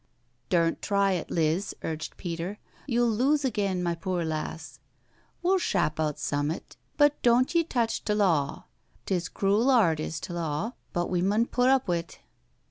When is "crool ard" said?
9.29-9.99